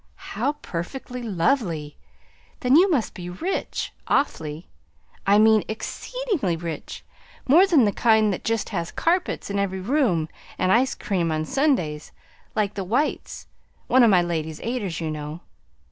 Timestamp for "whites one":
12.83-14.01